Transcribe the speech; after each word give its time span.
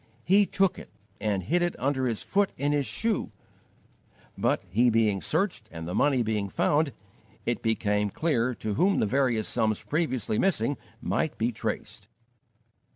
He 0.23 0.47
took 0.47 0.79
it 0.79 0.89
and 1.19 1.43
hid 1.43 1.61
it 1.61 1.75
under 1.77 2.07
his 2.07 2.23
foot 2.23 2.51
in 2.57 2.71
his 2.71 2.87
shoe, 2.87 3.31
but, 4.35 4.63
he 4.67 4.89
being 4.89 5.21
searched 5.21 5.69
and 5.71 5.87
the 5.87 5.93
money 5.93 6.23
being 6.23 6.49
found, 6.49 6.91
it 7.45 7.61
became 7.61 8.09
clear 8.09 8.55
to 8.55 8.73
whom 8.73 8.97
the 8.97 9.05
various 9.05 9.47
sums 9.47 9.83
previously 9.83 10.39
missing 10.39 10.75
might 11.03 11.37
be 11.37 11.51
traced. 11.51 12.07